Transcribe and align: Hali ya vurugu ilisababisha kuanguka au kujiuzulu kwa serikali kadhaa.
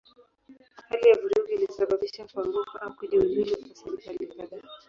Hali 0.89 1.07
ya 1.09 1.15
vurugu 1.17 1.51
ilisababisha 1.51 2.25
kuanguka 2.33 2.81
au 2.81 2.95
kujiuzulu 2.95 3.55
kwa 3.59 3.75
serikali 3.75 4.27
kadhaa. 4.27 4.67